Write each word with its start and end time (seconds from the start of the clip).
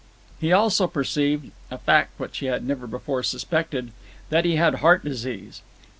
He 0.39 0.51
also 0.51 0.87
perceived—a 0.87 1.77
fact 1.77 2.19
which 2.19 2.39
he 2.39 2.47
had 2.47 2.65
never 2.65 2.87
before 2.87 3.21
suspected—that 3.21 4.45
he 4.45 4.55
had 4.55 4.73
heart 4.81 5.03
disease. 5.05 5.61